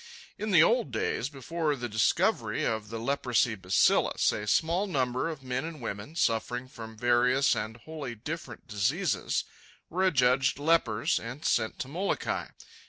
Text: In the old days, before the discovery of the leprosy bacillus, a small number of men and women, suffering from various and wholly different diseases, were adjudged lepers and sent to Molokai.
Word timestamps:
In 0.39 0.49
the 0.49 0.63
old 0.63 0.89
days, 0.89 1.29
before 1.29 1.75
the 1.75 1.87
discovery 1.87 2.65
of 2.65 2.89
the 2.89 2.97
leprosy 2.97 3.53
bacillus, 3.53 4.31
a 4.31 4.47
small 4.47 4.87
number 4.87 5.29
of 5.29 5.43
men 5.43 5.63
and 5.63 5.79
women, 5.79 6.15
suffering 6.15 6.67
from 6.67 6.97
various 6.97 7.55
and 7.55 7.77
wholly 7.77 8.15
different 8.15 8.67
diseases, 8.67 9.43
were 9.91 10.03
adjudged 10.03 10.57
lepers 10.57 11.19
and 11.19 11.45
sent 11.45 11.77
to 11.77 11.87
Molokai. 11.87 12.47